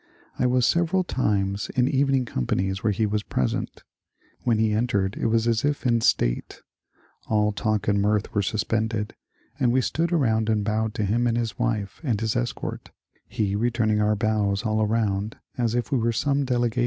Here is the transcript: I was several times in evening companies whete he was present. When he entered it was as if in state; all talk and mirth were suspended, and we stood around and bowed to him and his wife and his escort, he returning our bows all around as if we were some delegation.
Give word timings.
I 0.39 0.47
was 0.47 0.65
several 0.65 1.03
times 1.03 1.69
in 1.75 1.87
evening 1.87 2.25
companies 2.25 2.79
whete 2.79 2.95
he 2.95 3.05
was 3.05 3.21
present. 3.21 3.83
When 4.39 4.57
he 4.57 4.73
entered 4.73 5.15
it 5.15 5.27
was 5.27 5.47
as 5.47 5.63
if 5.63 5.85
in 5.85 6.01
state; 6.01 6.63
all 7.27 7.51
talk 7.51 7.87
and 7.87 8.01
mirth 8.01 8.33
were 8.33 8.41
suspended, 8.41 9.13
and 9.59 9.71
we 9.71 9.79
stood 9.81 10.11
around 10.11 10.49
and 10.49 10.63
bowed 10.65 10.95
to 10.95 11.05
him 11.05 11.27
and 11.27 11.37
his 11.37 11.59
wife 11.59 12.01
and 12.03 12.19
his 12.19 12.35
escort, 12.35 12.89
he 13.27 13.55
returning 13.55 14.01
our 14.01 14.15
bows 14.15 14.65
all 14.65 14.81
around 14.81 15.37
as 15.55 15.75
if 15.75 15.91
we 15.91 15.99
were 15.99 16.11
some 16.13 16.45
delegation. 16.45 16.79